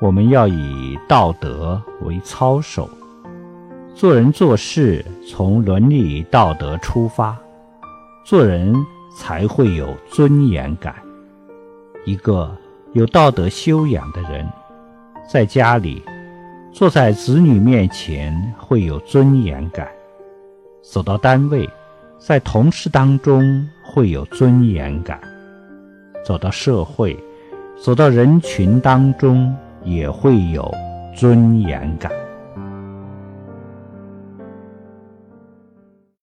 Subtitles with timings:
[0.00, 2.88] 我们要以道德为操守，
[3.96, 7.36] 做人做事从伦理道德出发，
[8.24, 8.72] 做人
[9.16, 10.94] 才会有尊严感。
[12.04, 12.56] 一个
[12.92, 14.46] 有道德修养的人，
[15.28, 16.00] 在家里，
[16.70, 19.84] 坐在子女面前会有尊严感；
[20.80, 21.68] 走到单位，
[22.18, 25.18] 在同事当中会有尊严感；
[26.24, 27.18] 走到社会，
[27.76, 29.52] 走到人群当中
[29.84, 30.72] 也会有
[31.14, 32.27] 尊严感。